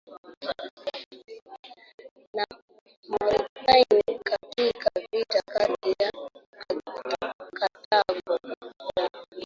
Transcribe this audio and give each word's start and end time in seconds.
na 2.35 2.45
Mauretania 3.09 4.19
Katika 4.23 4.89
vita 5.13 5.41
kati 5.45 5.95
ya 5.99 6.11
Karthago 7.53 8.47